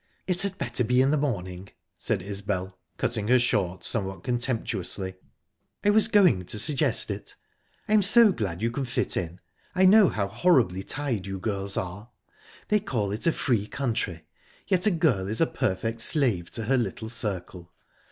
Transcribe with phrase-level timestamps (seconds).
[0.25, 5.13] "It had better be in the morning," said Isbel, cutting her short somewhat contemptuously.
[5.85, 7.35] "I was going to suggest it.
[7.87, 9.39] I'm so glad you can fit in
[9.75, 12.09] I know how horribly tied you girls are.
[12.69, 14.25] They call it a free country,
[14.67, 17.71] yet a girl is a perfect slave to her little circle...